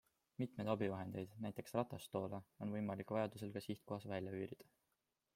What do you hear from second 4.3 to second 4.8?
üürida.